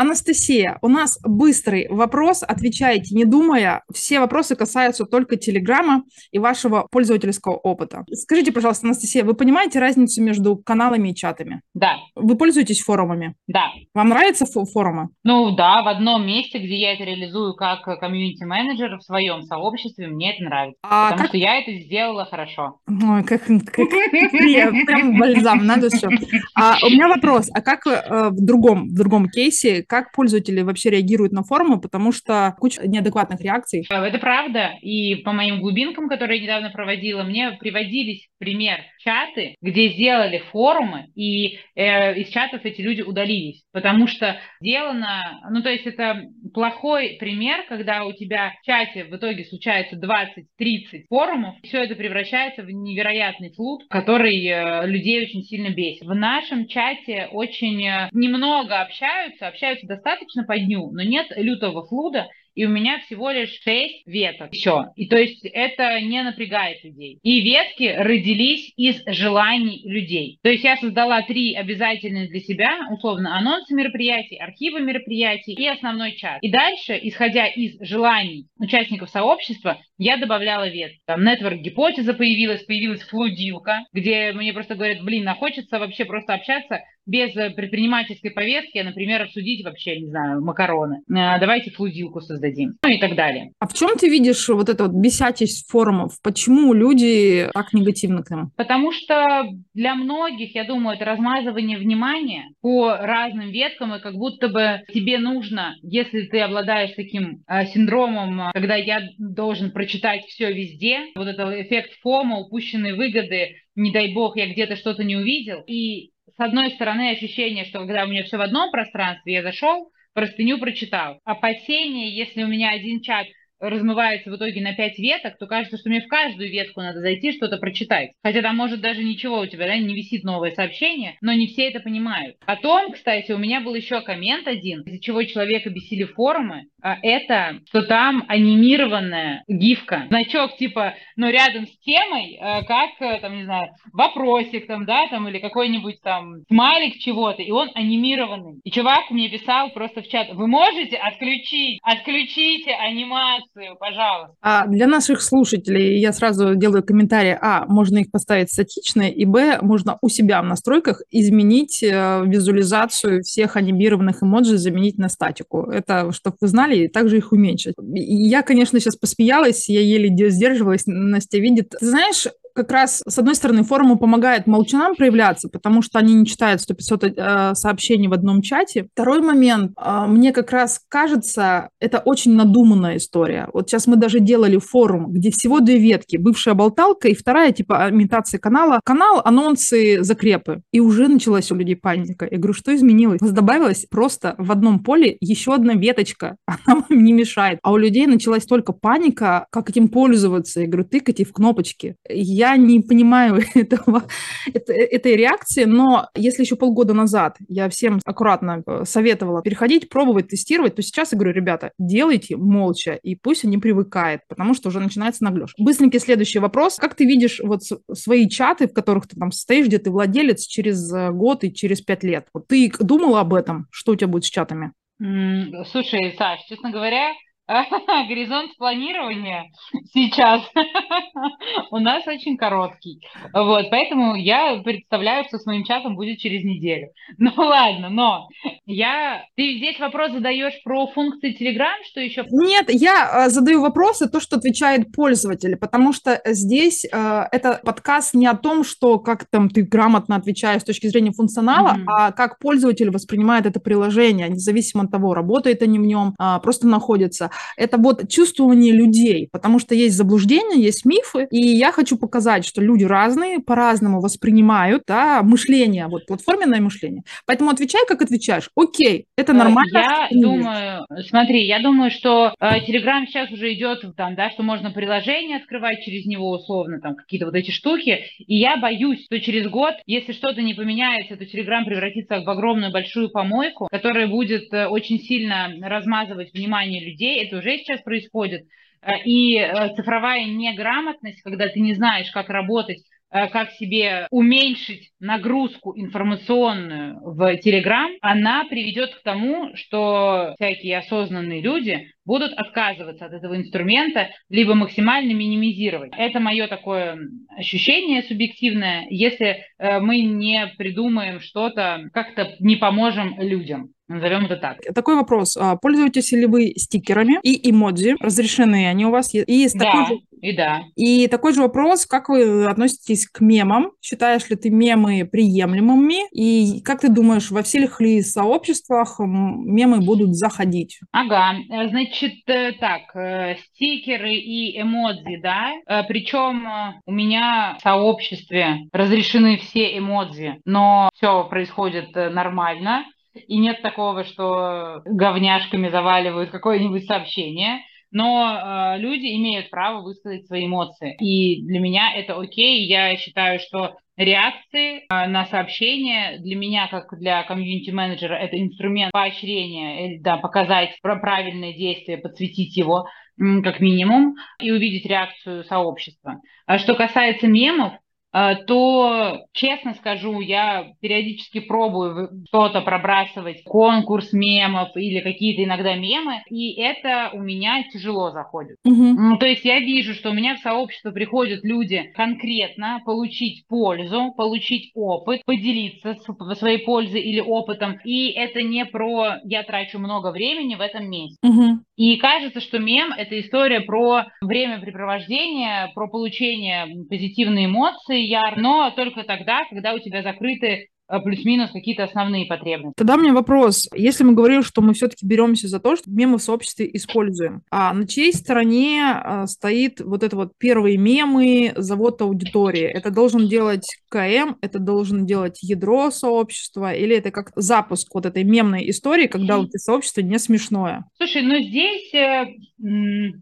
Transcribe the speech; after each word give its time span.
Анастасия, 0.00 0.78
у 0.80 0.88
нас 0.88 1.18
быстрый 1.22 1.86
вопрос, 1.90 2.42
отвечайте 2.42 3.14
не 3.14 3.26
думая. 3.26 3.82
Все 3.92 4.18
вопросы 4.18 4.56
касаются 4.56 5.04
только 5.04 5.36
Телеграма 5.36 6.04
и 6.32 6.38
вашего 6.38 6.88
пользовательского 6.90 7.56
опыта. 7.56 8.06
Скажите, 8.10 8.50
пожалуйста, 8.50 8.86
Анастасия, 8.86 9.24
вы 9.24 9.34
понимаете 9.34 9.78
разницу 9.78 10.22
между 10.22 10.56
каналами 10.56 11.10
и 11.10 11.14
чатами? 11.14 11.60
Да. 11.74 11.98
Вы 12.14 12.38
пользуетесь 12.38 12.80
форумами? 12.80 13.34
Да. 13.46 13.72
Вам 13.92 14.08
нравятся 14.08 14.46
форумы? 14.46 15.10
Ну 15.22 15.54
да, 15.54 15.82
в 15.82 15.88
одном 15.88 16.26
месте, 16.26 16.56
где 16.56 16.76
я 16.76 16.94
это 16.94 17.04
реализую 17.04 17.54
как 17.54 17.82
комьюнити-менеджер 17.82 18.96
в 18.96 19.02
своем 19.02 19.42
сообществе, 19.42 20.08
мне 20.08 20.34
это 20.34 20.44
нравится. 20.44 20.78
А 20.82 21.10
потому 21.10 21.18
как... 21.18 21.28
что 21.28 21.36
я 21.36 21.58
это 21.58 21.72
сделала 21.72 22.24
хорошо. 22.24 22.78
Ой, 22.88 23.22
как, 23.24 23.42
как 23.42 23.90
прям 23.90 25.18
бальзам, 25.18 25.66
надо 25.66 25.90
все. 25.90 26.08
А, 26.54 26.78
у 26.82 26.88
меня 26.88 27.06
вопрос, 27.06 27.50
а 27.52 27.60
как 27.60 27.86
э, 27.86 28.30
в 28.30 28.42
другом, 28.42 28.88
в 28.88 28.94
другом 28.94 29.28
кейсе, 29.28 29.84
как 29.90 30.12
пользователи 30.12 30.62
вообще 30.62 30.90
реагируют 30.90 31.32
на 31.32 31.42
форумы, 31.42 31.80
потому 31.80 32.12
что 32.12 32.54
куча 32.60 32.86
неадекватных 32.86 33.40
реакций? 33.40 33.84
А, 33.90 34.06
это 34.06 34.18
правда, 34.18 34.74
и 34.80 35.16
по 35.16 35.32
моим 35.32 35.60
глубинкам, 35.60 36.08
которые 36.08 36.38
я 36.38 36.44
недавно 36.44 36.70
проводила, 36.70 37.24
мне 37.24 37.58
приводились 37.58 38.28
пример 38.38 38.78
чаты, 39.00 39.56
где 39.60 39.88
сделали 39.88 40.42
форумы, 40.52 41.06
и 41.16 41.58
э, 41.74 42.20
из 42.20 42.28
чатов 42.28 42.60
эти 42.64 42.80
люди 42.80 43.02
удалились, 43.02 43.64
потому 43.72 44.06
что 44.06 44.38
сделано, 44.60 45.40
ну 45.50 45.60
то 45.62 45.70
есть 45.70 45.86
это 45.86 46.22
плохой 46.54 47.16
пример, 47.18 47.64
когда 47.68 48.04
у 48.04 48.12
тебя 48.12 48.52
в 48.62 48.66
чате 48.66 49.04
в 49.04 49.16
итоге 49.16 49.44
случается 49.44 49.96
20-30 49.96 51.06
форумов, 51.08 51.56
все 51.64 51.82
это 51.82 51.96
превращается 51.96 52.62
в 52.62 52.70
невероятный 52.70 53.52
флут, 53.54 53.82
который 53.90 54.46
э, 54.46 54.86
людей 54.86 55.24
очень 55.24 55.42
сильно 55.42 55.70
бесит. 55.70 56.06
В 56.06 56.14
нашем 56.14 56.68
чате 56.68 57.28
очень 57.32 57.84
э, 57.84 58.08
немного 58.12 58.80
общаются, 58.80 59.48
общаются 59.48 59.79
достаточно 59.86 60.44
по 60.44 60.58
дню, 60.58 60.90
но 60.92 61.02
нет 61.02 61.26
лютого 61.36 61.86
флуда, 61.86 62.28
и 62.54 62.66
у 62.66 62.68
меня 62.68 62.98
всего 63.00 63.30
лишь 63.30 63.60
6 63.62 64.06
веток. 64.06 64.52
Все. 64.52 64.86
И 64.96 65.06
то 65.06 65.16
есть 65.16 65.44
это 65.44 66.00
не 66.00 66.22
напрягает 66.22 66.82
людей. 66.84 67.18
И 67.22 67.40
ветки 67.40 67.94
родились 67.96 68.72
из 68.76 69.02
желаний 69.06 69.82
людей. 69.84 70.38
То 70.42 70.50
есть 70.50 70.64
я 70.64 70.76
создала 70.76 71.22
три 71.22 71.54
обязательные 71.54 72.28
для 72.28 72.40
себя, 72.40 72.88
условно, 72.90 73.36
анонсы 73.36 73.74
мероприятий, 73.74 74.36
архивы 74.36 74.80
мероприятий 74.80 75.52
и 75.52 75.66
основной 75.66 76.12
чат. 76.12 76.38
И 76.42 76.50
дальше, 76.50 76.98
исходя 77.02 77.46
из 77.46 77.78
желаний 77.80 78.46
участников 78.58 79.10
сообщества, 79.10 79.78
я 79.96 80.16
добавляла 80.16 80.68
ветки. 80.68 81.00
Там 81.06 81.24
нетворк-гипотеза 81.24 82.14
появилась, 82.14 82.64
появилась 82.64 83.02
флудилка, 83.02 83.84
где 83.92 84.32
мне 84.32 84.52
просто 84.52 84.74
говорят, 84.74 85.02
блин, 85.02 85.28
а 85.28 85.34
хочется 85.34 85.78
вообще 85.78 86.04
просто 86.04 86.34
общаться 86.34 86.80
без 87.10 87.36
э, 87.36 87.50
предпринимательской 87.50 88.30
повестки, 88.30 88.78
а, 88.78 88.84
например, 88.84 89.22
обсудить 89.22 89.64
вообще, 89.64 90.00
не 90.00 90.06
знаю, 90.06 90.40
макароны. 90.42 91.02
А, 91.12 91.38
давайте 91.38 91.70
флудилку 91.72 92.20
создадим. 92.20 92.74
Ну 92.82 92.90
и 92.90 92.98
так 92.98 93.16
далее. 93.16 93.50
А 93.58 93.66
в 93.66 93.74
чем 93.74 93.96
ты 93.96 94.08
видишь 94.08 94.48
вот 94.48 94.68
это 94.68 94.84
вот 94.84 94.92
бесячесть 94.92 95.68
форумов? 95.68 96.12
Почему 96.22 96.72
люди 96.72 97.48
так 97.52 97.72
негативно 97.72 98.22
к 98.22 98.30
ним? 98.30 98.50
Потому 98.56 98.92
что 98.92 99.48
для 99.74 99.96
многих, 99.96 100.54
я 100.54 100.64
думаю, 100.64 100.96
это 100.96 101.04
размазывание 101.04 101.78
внимания 101.78 102.44
по 102.60 102.96
разным 102.96 103.50
веткам, 103.50 103.94
и 103.94 104.00
как 104.00 104.14
будто 104.14 104.48
бы 104.48 104.82
тебе 104.92 105.18
нужно, 105.18 105.74
если 105.82 106.22
ты 106.22 106.40
обладаешь 106.40 106.92
таким 106.94 107.42
э, 107.48 107.66
синдромом, 107.66 108.50
когда 108.52 108.76
я 108.76 109.02
должен 109.18 109.72
прочитать 109.72 110.24
все 110.26 110.52
везде, 110.52 111.00
вот 111.16 111.26
это 111.26 111.60
эффект 111.60 111.90
фома, 112.02 112.38
упущенные 112.38 112.94
выгоды, 112.94 113.56
не 113.74 113.92
дай 113.92 114.12
бог, 114.12 114.36
я 114.36 114.52
где-то 114.52 114.76
что-то 114.76 115.02
не 115.04 115.16
увидел, 115.16 115.62
и 115.66 116.10
с 116.40 116.42
одной 116.42 116.70
стороны, 116.70 117.10
ощущение, 117.10 117.66
что 117.66 117.80
когда 117.80 118.04
у 118.04 118.08
меня 118.08 118.24
все 118.24 118.38
в 118.38 118.40
одном 118.40 118.70
пространстве, 118.70 119.34
я 119.34 119.42
зашел, 119.42 119.90
простыню 120.14 120.56
прочитал. 120.58 121.20
Опасение, 121.26 122.16
если 122.16 122.42
у 122.42 122.46
меня 122.46 122.70
один 122.70 123.02
чат 123.02 123.26
размывается 123.58 124.30
в 124.30 124.36
итоге 124.36 124.62
на 124.62 124.74
пять 124.74 124.98
веток, 124.98 125.36
то 125.36 125.46
кажется, 125.46 125.76
что 125.76 125.90
мне 125.90 126.00
в 126.00 126.08
каждую 126.08 126.50
ветку 126.50 126.80
надо 126.80 127.00
зайти, 127.00 127.32
что-то 127.32 127.58
прочитать. 127.58 128.12
Хотя 128.22 128.40
там 128.40 128.56
может 128.56 128.80
даже 128.80 129.04
ничего 129.04 129.40
у 129.40 129.46
тебя, 129.46 129.66
да, 129.66 129.76
не 129.76 129.94
висит 129.94 130.24
новое 130.24 130.52
сообщение, 130.52 131.18
но 131.20 131.34
не 131.34 131.46
все 131.46 131.68
это 131.68 131.80
понимают. 131.80 132.36
Потом, 132.46 132.92
кстати, 132.92 133.32
у 133.32 133.38
меня 133.38 133.60
был 133.60 133.74
еще 133.74 134.00
коммент 134.00 134.48
один, 134.48 134.80
из-за 134.84 134.98
чего 134.98 135.22
человека 135.24 135.68
бесили 135.68 136.04
форумы, 136.04 136.68
а 136.79 136.79
это, 136.82 137.60
что 137.68 137.82
там 137.82 138.24
анимированная 138.28 139.44
гифка. 139.48 140.04
Значок 140.08 140.56
типа, 140.56 140.94
ну, 141.16 141.30
рядом 141.30 141.66
с 141.66 141.78
темой, 141.80 142.38
э, 142.40 142.64
как, 142.64 142.90
э, 143.00 143.20
там, 143.20 143.36
не 143.36 143.44
знаю, 143.44 143.70
вопросик 143.92 144.66
там, 144.66 144.86
да, 144.86 145.08
там, 145.08 145.28
или 145.28 145.38
какой-нибудь 145.38 146.00
там 146.02 146.42
смайлик 146.48 146.98
чего-то, 146.98 147.42
и 147.42 147.50
он 147.50 147.70
анимированный. 147.74 148.60
И 148.64 148.70
чувак 148.70 149.10
мне 149.10 149.28
писал 149.28 149.70
просто 149.70 150.02
в 150.02 150.08
чат, 150.08 150.28
вы 150.32 150.46
можете 150.46 150.96
отключить, 150.96 151.80
отключите 151.82 152.72
анимацию 152.72 153.76
пожалуйста. 153.78 154.34
А 154.42 154.66
для 154.66 154.86
наших 154.86 155.22
слушателей 155.22 155.98
я 155.98 156.12
сразу 156.12 156.54
делаю 156.54 156.84
комментарий. 156.84 157.34
А, 157.40 157.64
можно 157.66 157.98
их 157.98 158.10
поставить 158.10 158.52
статичные, 158.52 159.12
и 159.12 159.24
Б, 159.24 159.58
можно 159.62 159.98
у 160.02 160.08
себя 160.08 160.42
в 160.42 160.44
настройках 160.44 161.02
изменить 161.10 161.82
э, 161.82 162.22
визуализацию 162.26 163.22
всех 163.22 163.56
анимированных 163.56 164.22
эмоджи, 164.22 164.56
заменить 164.58 164.98
на 164.98 165.08
статику. 165.08 165.62
Это, 165.62 166.12
чтобы 166.12 166.36
вы 166.40 166.48
знали, 166.48 166.69
и 166.72 166.88
также 166.88 167.18
их 167.18 167.32
уменьшить. 167.32 167.74
Я, 167.94 168.42
конечно, 168.42 168.78
сейчас 168.80 168.96
посмеялась, 168.96 169.68
я 169.68 169.80
еле 169.80 170.30
сдерживалась, 170.30 170.82
Настя 170.86 171.38
видит. 171.38 171.74
Ты 171.78 171.86
знаешь, 171.86 172.26
как 172.54 172.70
раз, 172.70 173.02
с 173.06 173.18
одной 173.18 173.34
стороны, 173.34 173.64
форуму 173.64 173.98
помогает 173.98 174.46
молчанам 174.46 174.94
проявляться, 174.94 175.48
потому 175.48 175.82
что 175.82 175.98
они 175.98 176.14
не 176.14 176.26
читают 176.26 176.60
100-500 176.60 177.14
э, 177.16 177.54
сообщений 177.54 178.08
в 178.08 178.12
одном 178.12 178.42
чате. 178.42 178.88
Второй 178.92 179.20
момент, 179.20 179.72
э, 179.76 180.04
мне 180.06 180.32
как 180.32 180.50
раз 180.50 180.80
кажется, 180.88 181.70
это 181.80 181.98
очень 181.98 182.34
надуманная 182.34 182.96
история. 182.96 183.48
Вот 183.52 183.68
сейчас 183.68 183.86
мы 183.86 183.96
даже 183.96 184.20
делали 184.20 184.58
форум, 184.58 185.12
где 185.12 185.30
всего 185.30 185.60
две 185.60 185.78
ветки, 185.78 186.16
бывшая 186.16 186.54
болталка 186.54 187.08
и 187.08 187.14
вторая, 187.14 187.52
типа, 187.52 187.88
имитация 187.90 188.38
канала. 188.38 188.80
Канал, 188.84 189.20
анонсы, 189.24 190.02
закрепы. 190.02 190.62
И 190.72 190.80
уже 190.80 191.08
началась 191.08 191.50
у 191.52 191.54
людей 191.54 191.76
паника. 191.76 192.26
Я 192.30 192.38
говорю, 192.38 192.54
что 192.54 192.74
изменилось? 192.74 193.20
Добавилась 193.20 193.86
просто 193.90 194.34
в 194.38 194.50
одном 194.50 194.80
поле 194.80 195.16
еще 195.20 195.54
одна 195.54 195.74
веточка. 195.74 196.36
Она 196.46 196.84
вам 196.88 197.04
не 197.04 197.12
мешает. 197.12 197.58
А 197.62 197.72
у 197.72 197.76
людей 197.76 198.06
началась 198.06 198.44
только 198.44 198.72
паника, 198.72 199.46
как 199.50 199.70
этим 199.70 199.88
пользоваться. 199.88 200.60
Я 200.60 200.66
говорю, 200.66 200.88
тыкайте 200.88 201.24
в 201.24 201.32
кнопочки. 201.32 201.96
Я 202.08 202.39
не 202.56 202.80
понимаю 202.80 203.42
этого, 203.54 204.04
это, 204.52 204.72
этой 204.72 205.16
реакции, 205.16 205.64
но 205.64 206.08
если 206.14 206.42
еще 206.42 206.56
полгода 206.56 206.94
назад 206.94 207.36
я 207.48 207.68
всем 207.68 208.00
аккуратно 208.04 208.62
э, 208.66 208.84
советовала 208.84 209.42
переходить, 209.42 209.88
пробовать, 209.88 210.28
тестировать, 210.28 210.76
то 210.76 210.82
сейчас 210.82 211.12
я 211.12 211.18
говорю, 211.18 211.34
ребята, 211.34 211.72
делайте 211.78 212.36
молча, 212.36 212.94
и 212.94 213.14
пусть 213.14 213.44
они 213.44 213.58
привыкает, 213.58 214.22
потому 214.28 214.54
что 214.54 214.68
уже 214.68 214.80
начинается 214.80 215.24
наглеж. 215.24 215.54
Быстренький 215.58 216.00
следующий 216.00 216.38
вопрос. 216.38 216.76
Как 216.76 216.94
ты 216.94 217.04
видишь 217.04 217.40
вот 217.42 217.62
свои 217.92 218.28
чаты, 218.28 218.68
в 218.68 218.72
которых 218.72 219.06
ты 219.06 219.16
там 219.16 219.32
стоишь, 219.32 219.66
где 219.66 219.78
ты 219.78 219.90
владелец 219.90 220.46
через 220.46 220.92
э, 220.92 221.10
год 221.10 221.44
и 221.44 221.52
через 221.52 221.80
пять 221.80 222.02
лет? 222.02 222.26
Вот 222.32 222.48
ты 222.48 222.70
думала 222.80 223.20
об 223.20 223.34
этом? 223.34 223.66
Что 223.70 223.92
у 223.92 223.96
тебя 223.96 224.08
будет 224.08 224.24
с 224.24 224.30
чатами? 224.30 224.72
Слушай, 224.98 226.14
Саш, 226.18 226.40
честно 226.46 226.70
говоря, 226.70 227.12
горизонт 228.08 228.56
планирования 228.56 229.50
сейчас 229.92 230.42
у 231.70 231.78
нас 231.78 232.06
очень 232.06 232.36
короткий. 232.36 233.00
Вот, 233.32 233.66
поэтому 233.70 234.14
я 234.14 234.60
представляю, 234.62 235.24
что 235.24 235.38
с 235.38 235.46
моим 235.46 235.64
чатом 235.64 235.96
будет 235.96 236.18
через 236.18 236.44
неделю. 236.44 236.88
Ну 237.18 237.32
ладно, 237.36 237.90
но 237.90 238.28
я... 238.66 239.24
Ты 239.36 239.56
здесь 239.56 239.78
вопрос 239.78 240.12
задаешь 240.12 240.54
про 240.64 240.86
функции 240.86 241.36
Telegram, 241.36 241.76
что 241.84 242.00
еще? 242.00 242.24
Нет, 242.30 242.66
я 242.68 243.26
э, 243.26 243.30
задаю 243.30 243.60
вопросы, 243.60 244.08
то, 244.08 244.20
что 244.20 244.36
отвечает 244.36 244.92
пользователь, 244.92 245.56
потому 245.56 245.92
что 245.92 246.20
здесь 246.24 246.84
э, 246.84 247.24
это 247.30 247.60
подкаст 247.64 248.14
не 248.14 248.26
о 248.26 248.36
том, 248.36 248.64
что 248.64 248.98
как 248.98 249.26
там 249.26 249.48
ты 249.48 249.62
грамотно 249.62 250.16
отвечаешь 250.16 250.62
с 250.62 250.64
точки 250.64 250.86
зрения 250.86 251.12
функционала, 251.12 251.76
mm-hmm. 251.76 251.84
а 251.86 252.12
как 252.12 252.38
пользователь 252.38 252.90
воспринимает 252.90 253.46
это 253.46 253.60
приложение, 253.60 254.28
независимо 254.28 254.84
от 254.84 254.90
того, 254.90 255.14
работает 255.14 255.62
они 255.62 255.78
в 255.78 255.86
нем, 255.86 256.14
э, 256.18 256.38
просто 256.42 256.66
находится 256.66 257.30
это 257.56 257.78
вот 257.78 258.08
чувствование 258.08 258.72
людей, 258.72 259.28
потому 259.32 259.58
что 259.58 259.74
есть 259.74 259.96
заблуждения, 259.96 260.60
есть 260.60 260.84
мифы, 260.84 261.26
и 261.30 261.38
я 261.38 261.72
хочу 261.72 261.96
показать, 261.96 262.46
что 262.46 262.62
люди 262.62 262.84
разные, 262.84 263.40
по-разному 263.40 264.00
воспринимают 264.00 264.84
да, 264.86 265.22
мышление, 265.22 265.86
вот 265.86 266.06
платформенное 266.06 266.60
мышление. 266.60 267.02
Поэтому 267.26 267.50
отвечай, 267.50 267.86
как 267.86 268.02
отвечаешь. 268.02 268.50
Окей, 268.56 269.06
это 269.16 269.32
э, 269.32 269.36
нормально. 269.36 269.78
Я 269.78 270.08
думаю, 270.10 270.86
смотри, 271.08 271.46
я 271.46 271.60
думаю, 271.60 271.90
что 271.90 272.34
э, 272.40 272.60
Telegram 272.60 273.06
сейчас 273.06 273.30
уже 273.30 273.52
идет 273.54 273.84
там, 273.96 274.14
да, 274.14 274.30
что 274.30 274.42
можно 274.42 274.70
приложение 274.70 275.38
открывать 275.38 275.82
через 275.84 276.06
него 276.06 276.30
условно, 276.30 276.80
там 276.80 276.96
какие-то 276.96 277.26
вот 277.26 277.34
эти 277.34 277.50
штуки, 277.50 278.04
и 278.18 278.36
я 278.36 278.56
боюсь, 278.56 279.04
что 279.04 279.20
через 279.20 279.48
год, 279.48 279.74
если 279.86 280.12
что-то 280.12 280.42
не 280.42 280.54
поменяется, 280.54 281.16
то 281.16 281.24
Telegram 281.24 281.64
превратится 281.64 282.20
в 282.20 282.28
огромную 282.28 282.72
большую 282.72 283.10
помойку, 283.10 283.68
которая 283.70 284.06
будет 284.06 284.52
э, 284.52 284.66
очень 284.66 285.00
сильно 285.00 285.48
размазывать 285.62 286.32
внимание 286.32 286.84
людей 286.84 287.22
это 287.30 287.38
уже 287.38 287.58
сейчас 287.58 287.80
происходит. 287.82 288.46
Э, 288.82 288.90
и 289.04 289.36
э, 289.36 289.74
цифровая 289.76 290.24
неграмотность, 290.24 291.22
когда 291.22 291.48
ты 291.48 291.60
не 291.60 291.74
знаешь, 291.74 292.10
как 292.10 292.28
работать 292.28 292.82
Э, 293.12 293.26
как 293.28 293.50
себе 293.52 294.06
уменьшить 294.10 294.92
нагрузку 295.00 295.72
информационную 295.76 297.00
в 297.02 297.38
Telegram, 297.40 297.88
она 298.02 298.44
приведет 298.44 298.94
к 298.94 299.02
тому, 299.02 299.50
что 299.56 300.34
всякие 300.38 300.78
осознанные 300.78 301.40
люди 301.40 301.90
будут 302.10 302.32
отказываться 302.32 303.06
от 303.06 303.12
этого 303.12 303.36
инструмента, 303.36 304.08
либо 304.30 304.54
максимально 304.54 305.12
минимизировать. 305.12 305.92
Это 305.96 306.18
мое 306.18 306.48
такое 306.48 306.98
ощущение 307.36 308.02
субъективное, 308.02 308.86
если 308.90 309.44
э, 309.58 309.78
мы 309.78 310.00
не 310.00 310.52
придумаем 310.58 311.20
что-то, 311.20 311.88
как-то 311.92 312.34
не 312.40 312.56
поможем 312.56 313.14
людям. 313.20 313.70
Назовем 313.90 314.26
это 314.26 314.36
так. 314.36 314.58
Такой 314.72 314.94
вопрос. 314.94 315.36
А 315.36 315.56
пользуетесь 315.56 316.12
ли 316.12 316.24
вы 316.26 316.52
стикерами 316.56 317.18
и 317.24 317.50
эмодзи? 317.50 317.96
Разрешены 317.98 318.68
они 318.68 318.86
у 318.86 318.90
вас? 318.90 319.12
И 319.12 319.48
да, 319.54 319.64
такой 319.64 319.86
же... 319.86 319.94
и 320.20 320.36
да. 320.36 320.60
И 320.76 321.08
такой 321.08 321.34
же 321.34 321.40
вопрос, 321.40 321.86
как 321.86 322.08
вы 322.08 322.46
относитесь 322.46 323.08
к 323.08 323.20
мемам? 323.20 323.72
Считаешь 323.82 324.30
ли 324.30 324.36
ты 324.36 324.48
мемы 324.48 325.08
приемлемыми? 325.10 326.08
И 326.12 326.60
как 326.60 326.82
ты 326.82 326.88
думаешь, 326.88 327.32
во 327.32 327.42
всех 327.42 327.80
ли 327.80 328.00
сообществах 328.00 329.00
мемы 329.00 329.80
будут 329.80 330.14
заходить? 330.14 330.78
Ага, 330.92 331.34
э, 331.50 331.68
значит, 332.00 332.28
э, 332.28 332.52
так, 332.52 332.94
э, 332.94 333.36
стикеры 333.36 334.12
и 334.12 334.60
эмодзи, 334.60 335.20
да, 335.22 335.52
причем 335.88 336.46
у 336.86 336.92
меня 336.92 337.56
в 337.58 337.62
сообществе 337.62 338.68
разрешены 338.72 339.36
все 339.38 339.76
эмодзи, 339.78 340.40
но 340.44 340.88
все 340.94 341.24
происходит 341.24 341.94
нормально. 341.94 342.84
И 343.14 343.38
нет 343.38 343.60
такого, 343.62 344.04
что 344.04 344.82
говняшками 344.84 345.68
заваливают 345.68 346.30
какое-нибудь 346.30 346.86
сообщение. 346.86 347.60
Но 347.92 348.74
э, 348.76 348.78
люди 348.78 349.16
имеют 349.16 349.50
право 349.50 349.82
высказать 349.82 350.26
свои 350.26 350.46
эмоции. 350.46 350.94
И 351.00 351.42
для 351.44 351.58
меня 351.58 351.92
это 351.92 352.16
окей. 352.18 352.66
Я 352.66 352.96
считаю, 352.96 353.40
что 353.40 353.76
реакции 354.00 354.78
э, 354.78 355.06
на 355.06 355.26
сообщения 355.26 356.18
для 356.18 356.36
меня, 356.36 356.68
как 356.68 356.98
для 356.98 357.22
комьюнити-менеджера, 357.22 358.14
это 358.14 358.40
инструмент 358.40 358.92
поощрения, 358.92 359.96
э, 359.96 360.00
да, 360.00 360.16
показать 360.16 360.78
правильное 360.80 361.52
действие, 361.52 361.98
подсветить 361.98 362.56
его 362.56 362.86
как 363.18 363.60
минимум 363.60 364.16
и 364.38 364.50
увидеть 364.50 364.86
реакцию 364.86 365.44
сообщества. 365.44 366.22
А 366.46 366.58
что 366.58 366.74
касается 366.74 367.26
мемов, 367.26 367.74
а, 367.74 367.78
то, 368.12 369.20
честно 369.32 369.74
скажу, 369.74 370.20
я 370.20 370.72
периодически 370.80 371.40
пробую 371.40 372.10
что-то 372.28 372.60
пробрасывать, 372.60 373.44
конкурс 373.44 374.12
мемов 374.12 374.76
или 374.76 375.00
какие-то 375.00 375.44
иногда 375.44 375.76
мемы, 375.76 376.22
и 376.28 376.60
это 376.60 377.10
у 377.12 377.20
меня 377.20 377.64
тяжело 377.72 378.10
заходит. 378.10 378.56
Угу. 378.64 379.18
То 379.18 379.26
есть 379.26 379.44
я 379.44 379.60
вижу, 379.60 379.94
что 379.94 380.10
у 380.10 380.14
меня 380.14 380.34
в 380.34 380.40
сообщество 380.40 380.90
приходят 380.90 381.44
люди 381.44 381.92
конкретно 381.94 382.80
получить 382.84 383.46
пользу, 383.46 384.12
получить 384.16 384.72
опыт, 384.74 385.22
поделиться 385.24 385.96
своей 386.34 386.58
пользой 386.64 387.02
или 387.02 387.20
опытом, 387.20 387.78
и 387.84 388.10
это 388.10 388.42
не 388.42 388.64
про 388.64 389.18
«я 389.24 389.42
трачу 389.42 389.78
много 389.78 390.10
времени 390.10 390.56
в 390.56 390.60
этом 390.60 390.90
месте». 390.90 391.16
Угу. 391.22 391.60
И 391.76 391.96
кажется, 391.96 392.40
что 392.40 392.58
мем— 392.58 392.92
это 392.96 393.18
история 393.20 393.60
про 393.60 394.06
времяпрепровождение, 394.20 395.70
про 395.74 395.88
получение 395.88 396.84
позитивной 396.88 397.46
эмоции, 397.46 397.99
яр, 398.06 398.36
но 398.36 398.70
только 398.70 399.04
тогда, 399.04 399.44
когда 399.48 399.74
у 399.74 399.78
тебя 399.78 400.02
закрыты 400.02 400.68
плюс-минус 400.98 401.50
какие-то 401.52 401.84
основные 401.84 402.26
потребности. 402.26 402.74
Тогда 402.76 402.96
у 402.96 403.00
меня 403.00 403.12
вопрос. 403.12 403.68
Если 403.74 404.02
мы 404.02 404.14
говорим, 404.14 404.42
что 404.42 404.60
мы 404.60 404.74
все-таки 404.74 405.06
беремся 405.06 405.46
за 405.46 405.60
то, 405.60 405.76
что 405.76 405.90
мемы 405.90 406.18
в 406.18 406.22
сообществе 406.22 406.68
используем, 406.72 407.42
а 407.50 407.72
на 407.72 407.86
чьей 407.86 408.12
стороне 408.12 408.82
а, 408.82 409.26
стоит 409.26 409.80
вот 409.80 410.02
это 410.02 410.16
вот 410.16 410.32
первые 410.38 410.76
мемы, 410.76 411.52
завод 411.56 412.02
аудитории? 412.02 412.64
Это 412.64 412.90
должен 412.90 413.28
делать 413.28 413.66
КМ, 413.88 414.36
это 414.40 414.58
должен 414.58 415.06
делать 415.06 415.38
ядро 415.42 415.90
сообщества, 415.90 416.72
или 416.72 416.96
это 416.96 417.10
как 417.10 417.30
запуск 417.36 417.94
вот 417.94 418.06
этой 418.06 418.24
мемной 418.24 418.68
истории, 418.70 419.06
когда 419.06 419.38
у 419.38 419.46
тебя 419.46 419.58
сообщество 419.58 420.00
не 420.00 420.18
смешное? 420.18 420.84
Слушай, 420.96 421.22
ну 421.22 421.38
здесь 421.38 421.94
э, 421.94 422.26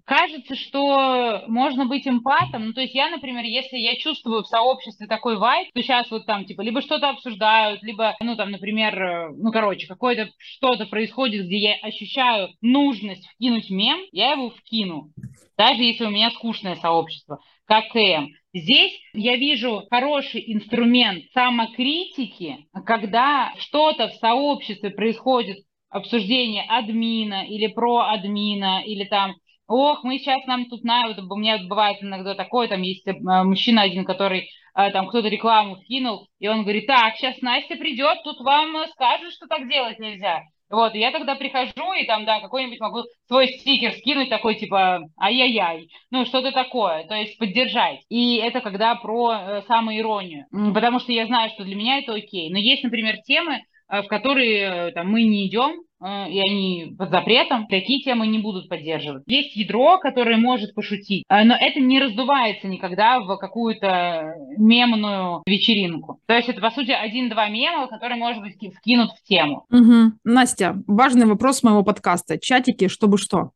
кажется, 0.04 0.56
что 0.56 1.44
можно 1.46 1.86
быть 1.86 2.06
эмпатом. 2.06 2.66
Ну, 2.66 2.72
то 2.72 2.80
есть 2.80 2.94
я, 2.94 3.08
например, 3.08 3.44
если 3.44 3.76
я 3.76 3.96
чувствую 3.96 4.42
в 4.42 4.48
сообществе 4.48 5.06
такой 5.06 5.36
вайб, 5.36 5.68
то 5.72 5.82
сейчас 5.82 6.10
вот 6.10 6.26
там, 6.26 6.44
типа, 6.44 6.62
либо 6.62 6.80
что-то 6.82 7.10
обсуждаю, 7.10 7.57
обсуждают, 7.58 7.82
либо, 7.82 8.16
ну, 8.20 8.37
там, 8.37 8.50
например, 8.50 9.00
э, 9.00 9.31
ну, 9.37 9.50
короче, 9.52 9.87
какое-то 9.87 10.28
что-то 10.38 10.87
происходит, 10.87 11.46
где 11.46 11.58
я 11.58 11.75
ощущаю 11.82 12.50
нужность 12.60 13.26
вкинуть 13.28 13.70
мем, 13.70 13.99
я 14.12 14.32
его 14.32 14.50
вкину, 14.50 15.10
даже 15.56 15.82
если 15.82 16.05
у 16.06 16.10
меня 16.10 16.31
скучное 16.31 16.76
сообщество, 16.76 17.40
как 17.66 17.88
КМ. 17.93 18.28
Здесь 18.55 18.93
я 19.12 19.37
вижу 19.37 19.84
хороший 19.90 20.43
инструмент 20.52 21.25
самокритики, 21.32 22.66
когда 22.87 23.52
что-то 23.58 24.08
в 24.08 24.14
сообществе 24.14 24.90
происходит, 24.90 25.58
обсуждение 25.90 26.64
админа 26.69 27.46
или 27.46 27.66
про 27.66 28.11
админа, 28.11 28.82
или 28.84 29.04
там 29.04 29.34
ох, 29.66 30.02
мы 30.02 30.19
сейчас 30.19 30.46
нам 30.46 30.64
тут 30.66 30.82
на, 30.82 31.08
вот, 31.08 31.19
у 31.19 31.37
меня 31.37 31.58
бывает 31.58 31.99
иногда 32.00 32.34
такое, 32.34 32.69
там 32.69 32.81
есть 32.82 33.06
э, 33.06 33.12
мужчина 33.44 33.82
один, 33.82 34.04
который 34.04 34.49
там 34.92 35.08
кто-то 35.08 35.28
рекламу 35.28 35.76
вкинул, 35.76 36.28
и 36.38 36.48
он 36.48 36.62
говорит, 36.62 36.86
так, 36.86 37.16
сейчас 37.16 37.40
Настя 37.40 37.76
придет, 37.76 38.19
тут 38.22 38.40
вам 38.40 38.76
скажут, 38.92 39.32
что 39.32 39.46
так 39.46 39.69
делать 39.69 39.98
нельзя. 39.98 40.42
Вот, 40.70 40.94
и 40.94 40.98
я 40.98 41.10
тогда 41.10 41.34
прихожу, 41.34 41.94
и 41.94 42.04
там, 42.04 42.26
да, 42.26 42.40
какой-нибудь 42.40 42.78
могу 42.80 43.04
свой 43.26 43.48
стикер 43.48 43.92
скинуть, 43.92 44.28
такой, 44.28 44.54
типа, 44.56 45.00
ай-яй-яй, 45.19 45.88
ну, 46.10 46.26
что-то 46.26 46.52
такое, 46.52 47.04
то 47.04 47.14
есть 47.14 47.38
поддержать. 47.38 48.00
И 48.10 48.36
это 48.36 48.60
когда 48.60 48.94
про 48.94 49.32
э, 49.32 49.62
самоиронию, 49.66 50.44
потому 50.75 51.00
что 51.00 51.12
я 51.12 51.26
знаю, 51.26 51.50
что 51.50 51.64
для 51.64 51.75
меня 51.75 51.98
это 51.98 52.12
окей. 52.12 52.50
Но 52.50 52.58
есть, 52.58 52.84
например, 52.84 53.16
темы, 53.25 53.62
э, 53.88 54.02
в 54.02 54.08
которые 54.08 54.58
э, 54.60 54.92
там, 54.92 55.10
мы 55.10 55.22
не 55.22 55.48
идем, 55.48 55.72
и 56.00 56.40
они 56.40 56.94
под 56.96 57.10
запретом, 57.10 57.66
такие 57.66 58.02
темы 58.02 58.26
не 58.26 58.38
будут 58.38 58.68
поддерживать. 58.68 59.24
Есть 59.26 59.56
ядро, 59.56 59.98
которое 59.98 60.36
может 60.36 60.74
пошутить, 60.74 61.24
э, 61.28 61.44
но 61.44 61.54
это 61.54 61.80
не 61.80 62.00
раздувается 62.00 62.68
никогда 62.68 63.20
в 63.20 63.36
какую-то 63.36 64.34
мемную 64.56 65.42
вечеринку. 65.46 66.20
То 66.26 66.34
есть 66.34 66.48
это, 66.48 66.60
по 66.60 66.70
сути, 66.70 66.90
один-два 66.90 67.48
мема, 67.48 67.88
которые, 67.88 68.18
может 68.18 68.42
быть, 68.42 68.56
вкинут 68.76 69.10
в 69.10 69.22
тему. 69.24 69.66
Угу. 69.70 70.18
Настя, 70.24 70.76
важный 70.86 71.26
вопрос 71.26 71.62
моего 71.62 71.82
подкаста. 71.82 72.38
Чатики, 72.38 72.88
чтобы 72.88 73.18
что? 73.18 73.50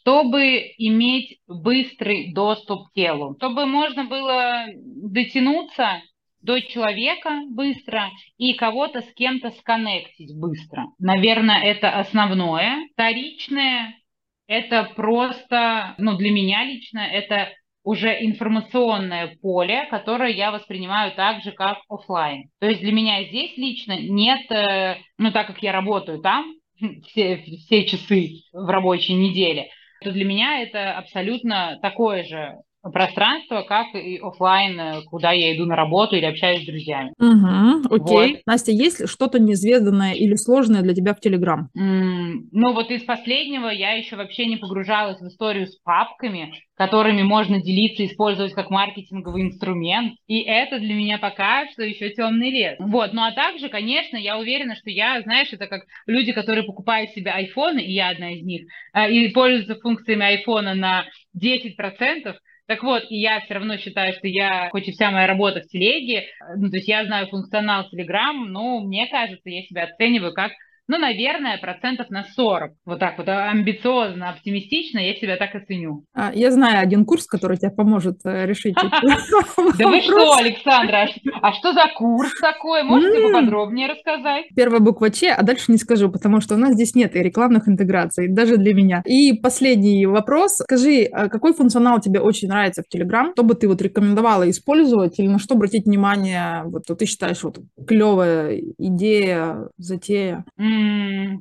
чтобы 0.00 0.72
иметь 0.78 1.40
быстрый 1.46 2.32
доступ 2.32 2.88
к 2.88 2.92
телу, 2.92 3.34
чтобы 3.38 3.66
можно 3.66 4.04
было 4.04 4.66
дотянуться 4.74 6.00
до 6.46 6.60
человека 6.60 7.42
быстро 7.50 8.10
и 8.38 8.54
кого-то 8.54 9.02
с 9.02 9.12
кем-то 9.14 9.50
сконнектить 9.50 10.38
быстро. 10.38 10.86
Наверное, 10.98 11.62
это 11.62 11.98
основное. 11.98 12.88
Вторичное– 12.92 13.96
это 14.46 14.84
просто, 14.94 15.94
ну, 15.98 16.16
для 16.16 16.30
меня 16.30 16.64
лично, 16.64 17.00
это 17.00 17.48
уже 17.82 18.16
информационное 18.24 19.36
поле, 19.40 19.86
которое 19.90 20.32
я 20.32 20.50
воспринимаю 20.50 21.12
так 21.14 21.42
же, 21.42 21.52
как 21.52 21.78
офлайн. 21.88 22.48
То 22.58 22.66
есть 22.66 22.80
для 22.80 22.92
меня 22.92 23.24
здесь 23.24 23.56
лично 23.56 23.96
нет, 23.98 24.50
э, 24.50 24.96
ну 25.18 25.30
так 25.30 25.46
как 25.46 25.62
я 25.62 25.70
работаю 25.72 26.20
там 26.20 26.52
все, 27.06 27.36
все 27.36 27.86
часы 27.86 28.42
в 28.52 28.68
рабочей 28.68 29.14
неделе, 29.14 29.68
то 30.00 30.10
для 30.10 30.24
меня 30.24 30.62
это 30.62 30.98
абсолютно 30.98 31.78
такое 31.80 32.24
же 32.24 32.56
пространство, 32.92 33.62
как 33.62 33.94
и 33.94 34.18
офлайн, 34.18 34.78
э, 34.78 35.02
куда 35.06 35.32
я 35.32 35.54
иду 35.54 35.66
на 35.66 35.76
работу 35.76 36.16
или 36.16 36.24
общаюсь 36.24 36.62
с 36.62 36.66
друзьями. 36.66 37.12
Угу, 37.18 37.94
окей. 37.94 38.32
Вот. 38.34 38.40
Настя, 38.46 38.72
есть 38.72 39.08
что-то 39.08 39.38
неизведанное 39.38 40.14
или 40.14 40.34
сложное 40.34 40.82
для 40.82 40.94
тебя 40.94 41.14
в 41.14 41.20
Телеграм? 41.20 41.68
Mm, 41.76 42.48
ну 42.52 42.72
вот 42.72 42.90
из 42.90 43.02
последнего 43.02 43.68
я 43.68 43.92
еще 43.92 44.16
вообще 44.16 44.46
не 44.46 44.56
погружалась 44.56 45.20
в 45.20 45.26
историю 45.26 45.66
с 45.66 45.76
папками, 45.82 46.54
которыми 46.76 47.22
можно 47.22 47.60
делиться, 47.60 48.04
использовать 48.04 48.52
как 48.52 48.70
маркетинговый 48.70 49.42
инструмент. 49.42 50.14
И 50.26 50.40
это 50.40 50.78
для 50.78 50.94
меня 50.94 51.18
пока 51.18 51.66
что 51.72 51.82
еще 51.82 52.10
темный 52.10 52.50
лес. 52.50 52.76
Вот, 52.78 53.12
ну 53.12 53.22
а 53.22 53.32
также, 53.32 53.68
конечно, 53.68 54.16
я 54.16 54.38
уверена, 54.38 54.76
что 54.76 54.90
я, 54.90 55.20
знаешь, 55.22 55.52
это 55.52 55.66
как 55.66 55.82
люди, 56.06 56.32
которые 56.32 56.64
покупают 56.64 57.10
себе 57.10 57.30
айфоны, 57.30 57.80
и 57.80 57.92
я 57.92 58.10
одна 58.10 58.32
из 58.32 58.42
них, 58.42 58.66
э, 58.94 59.10
и 59.10 59.28
пользуются 59.28 59.76
функциями 59.76 60.24
айфона 60.24 60.74
на 60.74 61.04
10%, 61.34 62.36
так 62.66 62.82
вот, 62.82 63.04
и 63.10 63.16
я 63.16 63.40
все 63.40 63.54
равно 63.54 63.76
считаю, 63.76 64.12
что 64.14 64.26
я, 64.26 64.68
хоть 64.70 64.88
и 64.88 64.92
вся 64.92 65.10
моя 65.10 65.26
работа 65.26 65.60
в 65.60 65.68
телеге, 65.68 66.26
ну, 66.56 66.68
то 66.68 66.76
есть 66.76 66.88
я 66.88 67.04
знаю 67.04 67.28
функционал 67.28 67.88
Telegram, 67.92 68.34
но 68.34 68.80
мне 68.80 69.06
кажется, 69.06 69.48
я 69.48 69.62
себя 69.62 69.84
оцениваю 69.84 70.32
как 70.34 70.52
ну, 70.88 70.98
наверное, 70.98 71.58
процентов 71.58 72.10
на 72.10 72.24
40. 72.24 72.72
Вот 72.84 73.00
так 73.00 73.18
вот 73.18 73.28
амбициозно, 73.28 74.30
оптимистично 74.30 74.98
я 75.00 75.14
себя 75.14 75.36
так 75.36 75.54
оценю. 75.54 76.04
А, 76.14 76.30
я 76.34 76.50
знаю 76.50 76.80
один 76.80 77.04
курс, 77.04 77.26
который 77.26 77.56
тебе 77.56 77.70
поможет 77.70 78.18
э, 78.24 78.46
решить 78.46 78.74
Да 79.78 79.88
вы 79.88 80.00
что, 80.00 80.36
Александра, 80.36 81.08
а 81.42 81.52
что 81.52 81.72
за 81.72 81.86
курс 81.96 82.32
такой? 82.40 82.84
Можете 82.84 83.20
поподробнее 83.20 83.88
рассказать? 83.88 84.46
Первая 84.54 84.80
буква 84.80 85.10
Ч, 85.10 85.32
а 85.32 85.42
дальше 85.42 85.72
не 85.72 85.78
скажу, 85.78 86.08
потому 86.08 86.40
что 86.40 86.54
у 86.54 86.58
нас 86.58 86.74
здесь 86.74 86.94
нет 86.94 87.16
и 87.16 87.22
рекламных 87.22 87.68
интеграций, 87.68 88.28
даже 88.28 88.56
для 88.56 88.74
меня. 88.74 89.02
И 89.06 89.32
последний 89.32 90.06
вопрос. 90.06 90.58
Скажи, 90.58 91.04
а 91.04 91.28
какой 91.28 91.52
функционал 91.52 92.00
тебе 92.00 92.20
очень 92.20 92.48
нравится 92.48 92.82
в 92.82 92.94
Telegram? 92.94 93.32
Что 93.32 93.42
бы 93.42 93.54
ты 93.54 93.66
вот 93.66 93.82
рекомендовала 93.82 94.48
использовать 94.48 95.18
или 95.18 95.26
на 95.26 95.38
что 95.38 95.54
обратить 95.54 95.86
внимание? 95.86 96.62
Вот 96.66 96.84
ты 96.86 97.06
считаешь, 97.06 97.42
вот 97.42 97.58
клевая 97.86 98.60
идея, 98.78 99.68
затея? 99.78 100.44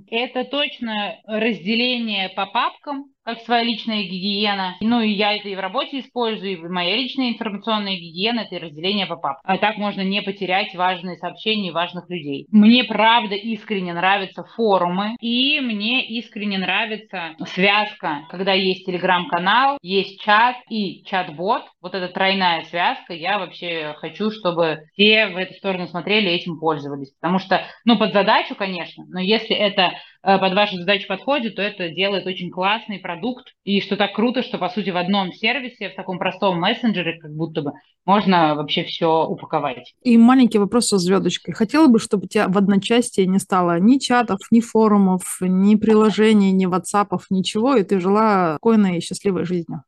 Это 0.10 0.46
точно 0.46 1.20
разделение 1.25 2.30
по 2.30 2.46
папкам, 2.46 3.14
как 3.25 3.39
своя 3.41 3.63
личная 3.63 4.03
гигиена. 4.03 4.77
Ну, 4.82 5.01
и 5.01 5.10
я 5.10 5.36
это 5.36 5.50
и 5.50 5.55
в 5.55 5.60
работе 5.60 6.00
использую, 6.00 6.51
и 6.51 6.67
моя 6.67 6.96
личная 6.96 7.29
информационная 7.29 7.96
гигиена— 7.96 8.41
это 8.51 8.63
разделение 8.63 9.08
по 9.08 9.15
папкам. 9.15 9.41
А 9.44 9.58
так 9.58 9.77
можно 9.77 10.01
не 10.01 10.22
потерять 10.22 10.75
важные 10.75 11.17
сообщения 11.17 11.72
важных 11.72 12.10
людей. 12.10 12.46
Мне, 12.51 12.84
правда, 12.84 13.36
искренне 13.36 13.94
нравятся 13.94 14.44
форумы, 14.55 15.15
и 15.20 15.60
мне 15.60 16.05
искренне 16.05 16.60
нравится 16.60 17.36
связка, 17.48 18.25
когда 18.29 18.53
есть 18.53 18.86
телеграм-канал, 18.86 19.79
есть 19.82 20.22
чат 20.22 20.58
и 20.70 21.03
чат-бот. 21.05 21.63
Вот 21.82 21.96
эта 21.96 22.08
тройная 22.10 22.62
связка, 22.63 23.13
я 23.13 23.39
вообще 23.39 23.96
хочу, 23.98 24.29
чтобы 24.29 24.82
все 24.94 25.27
в 25.27 25.38
эту 25.38 25.53
сторону 25.55 25.88
смотрели 25.88 26.29
и 26.29 26.36
этим 26.36 26.60
пользовались. 26.60 27.12
Потому 27.20 27.39
что, 27.39 27.63
ну, 27.86 27.98
под 27.98 28.13
задачу, 28.13 28.53
конечно, 28.55 29.03
но 29.08 29.20
если 29.20 29.55
это 29.55 29.94
под 30.25 30.53
вашу 30.53 30.77
задачу 30.77 31.08
подходит, 31.08 31.55
то 31.55 31.62
это 31.62 31.89
делает 31.89 32.25
очень 32.25 32.50
классный 32.50 32.98
продукт. 32.98 33.53
И 33.63 33.79
что 33.79 33.96
так 33.96 34.13
круто, 34.13 34.41
что, 34.41 34.58
по 34.58 34.70
сути, 34.70 34.89
в 34.89 34.98
одном 34.98 35.32
сервисе, 35.32 35.89
в 35.89 35.96
таком 35.96 36.17
простом 36.17 36.60
мессенджере, 36.60 37.20
как 37.20 37.32
будто 37.32 37.62
бы, 37.62 37.74
можно 38.05 38.55
вообще 38.55 38.84
все 38.84 39.25
упаковать. 39.25 39.94
И 40.03 40.17
маленький 40.17 40.58
вопрос 40.58 40.88
со 40.88 40.98
звездочкой. 40.98 41.53
Хотела 41.53 41.88
бы, 41.88 42.00
чтобы 42.00 42.25
у 42.25 42.27
тебя 42.27 42.48
в 42.48 42.58
одночасье 42.58 43.27
не 43.27 43.38
стало 43.38 43.79
ни 43.79 44.00
чатов, 44.00 44.39
ни 44.50 44.62
форумов, 44.62 45.38
ни 45.41 45.75
приложений, 45.75 46.51
ни 46.53 46.65
ватсапов, 46.65 47.25
ничего, 47.29 47.75
и 47.75 47.84
ты 47.84 48.00
жила 48.00 48.55
спокойной 48.55 48.98
и 48.98 49.01
счастливой 49.01 49.46
жизнью. 49.46 49.84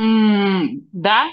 Mm, 0.00 0.86
да, 0.92 1.26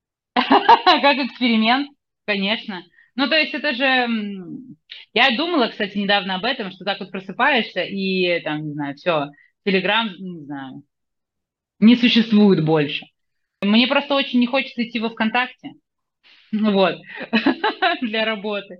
как 0.34 1.16
эксперимент, 1.18 1.88
конечно. 2.24 2.82
Ну, 3.20 3.28
то 3.28 3.36
есть 3.36 3.52
это 3.52 3.74
же... 3.74 4.08
Я 5.12 5.36
думала, 5.36 5.68
кстати, 5.68 5.98
недавно 5.98 6.36
об 6.36 6.44
этом, 6.46 6.70
что 6.70 6.86
так 6.86 7.00
вот 7.00 7.10
просыпаешься 7.10 7.82
и, 7.82 8.40
там, 8.40 8.66
не 8.66 8.72
знаю, 8.72 8.94
все, 8.94 9.26
Телеграм, 9.62 10.08
не 10.18 10.40
знаю, 10.46 10.82
не 11.80 11.96
существует 11.96 12.64
больше. 12.64 13.04
Мне 13.60 13.86
просто 13.88 14.14
очень 14.14 14.40
не 14.40 14.46
хочется 14.46 14.82
идти 14.82 14.98
во 14.98 15.10
ВКонтакте. 15.10 15.72
Вот, 16.52 16.96
для 18.00 18.24
работы. 18.24 18.78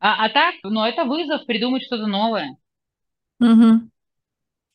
А, 0.00 0.24
а 0.24 0.28
так, 0.30 0.54
ну, 0.62 0.82
это 0.84 1.04
вызов 1.04 1.44
придумать 1.44 1.84
что-то 1.84 2.06
новое. 2.06 2.56
Угу. 3.40 3.91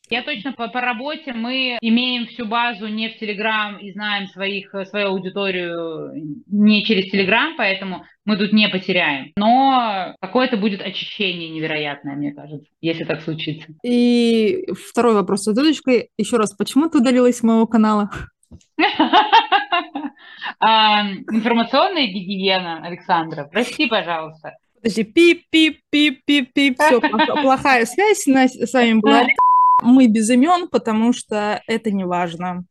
Я 0.10 0.24
точно 0.24 0.54
по, 0.54 0.70
по 0.70 0.80
работе 0.80 1.34
мы 1.34 1.78
имеем 1.82 2.28
всю 2.28 2.46
базу 2.46 2.88
не 2.88 3.10
в 3.10 3.20
Телеграм 3.20 3.78
и 3.78 3.92
знаем 3.92 4.28
своих, 4.28 4.74
свою 4.90 5.08
аудиторию 5.08 6.14
не 6.48 6.86
через 6.86 7.12
Телеграм, 7.12 7.56
поэтому 7.58 8.06
мы 8.24 8.38
тут 8.38 8.54
не 8.54 8.70
потеряем. 8.70 9.34
Но 9.36 10.16
какое-то 10.22 10.56
будет 10.56 10.82
очищение 10.82 11.50
невероятное, 11.50 12.16
мне 12.16 12.32
кажется, 12.32 12.70
если 12.80 13.04
так 13.04 13.22
случится. 13.22 13.68
И 13.84 14.66
второй 14.90 15.14
вопрос 15.14 15.44
с 15.44 15.54
дудочкой. 15.54 16.10
Еще 16.18 16.38
раз, 16.38 16.54
почему 16.54 16.90
ты 16.90 17.00
удалилась 17.00 17.40
с 17.40 17.44
моего 17.44 17.68
канала? 17.68 18.10
Информационная 20.62 22.08
гигиена, 22.08 22.86
Александра. 22.86 23.50
Прости, 23.52 23.88
пожалуйста. 23.88 24.54
Подожди, 24.82 25.04
пип-пип-пип-пип-пип. 25.04 26.78
Все, 26.80 27.02
плохая 27.42 27.86
связь 27.86 28.24
с 28.24 28.74
вами 28.74 29.00
была. 29.00 29.26
Мы 29.82 30.08
без 30.08 30.30
имен, 30.30 30.70
потому 30.70 31.14
что 31.14 31.62
это 31.68 31.92
не 31.92 32.06
важно. 32.06 32.66